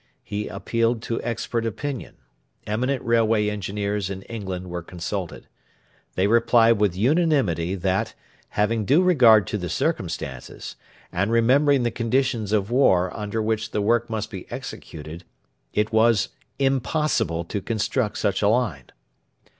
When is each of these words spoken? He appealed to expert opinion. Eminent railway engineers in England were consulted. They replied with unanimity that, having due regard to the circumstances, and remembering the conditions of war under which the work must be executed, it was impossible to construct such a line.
He 0.23 0.47
appealed 0.47 1.03
to 1.03 1.21
expert 1.21 1.63
opinion. 1.63 2.15
Eminent 2.65 3.03
railway 3.03 3.49
engineers 3.49 4.09
in 4.09 4.23
England 4.23 4.67
were 4.71 4.81
consulted. 4.81 5.47
They 6.15 6.25
replied 6.25 6.79
with 6.81 6.95
unanimity 6.97 7.75
that, 7.75 8.15
having 8.49 8.83
due 8.83 9.03
regard 9.03 9.45
to 9.45 9.59
the 9.59 9.69
circumstances, 9.69 10.75
and 11.11 11.29
remembering 11.31 11.83
the 11.83 11.91
conditions 11.91 12.51
of 12.51 12.71
war 12.71 13.15
under 13.15 13.43
which 13.43 13.69
the 13.69 13.81
work 13.83 14.09
must 14.09 14.31
be 14.31 14.51
executed, 14.51 15.23
it 15.71 15.93
was 15.93 16.29
impossible 16.57 17.43
to 17.43 17.61
construct 17.61 18.17
such 18.17 18.41
a 18.41 18.47
line. 18.47 18.85